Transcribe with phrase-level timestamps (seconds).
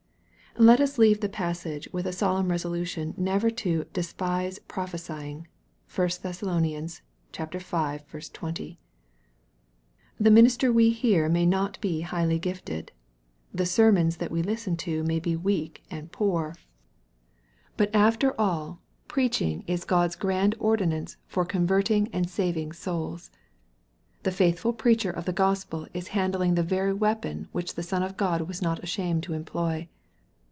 [0.57, 5.47] Let us leave the passage with a solemn resolution never to" despise prophesying."
[5.95, 6.41] (1 Thess.
[6.41, 8.19] v.
[8.33, 8.79] 20.)
[10.19, 12.91] The minister we hear may not be highly gifted.
[13.53, 16.57] The sermons that we listen to mav be weak and poor.
[17.77, 18.83] But after all, MARK CHAP.
[18.83, 19.07] I.
[19.07, 23.31] 21 preaching is God's grand ordinance for converting and saving souls.
[24.23, 28.17] The faithful preacher of the Gospel is handling the very weapon which the Son of
[28.17, 29.87] God was not ashamed to employ.